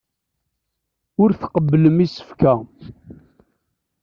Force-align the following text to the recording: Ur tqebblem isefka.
Ur 1.21 1.29
tqebblem 1.39 1.97
isefka. 2.05 2.53